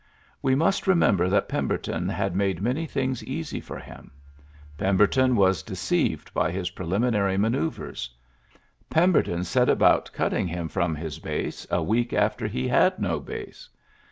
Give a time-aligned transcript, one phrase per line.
[0.41, 4.09] We must remember that Pemberton had made many things easy for him;
[4.75, 8.09] Pem berton was deceived by his preliminary manoeuvres.
[8.89, 13.19] Pemberton set about cut ting him from his base a week after he had no
[13.19, 13.69] base.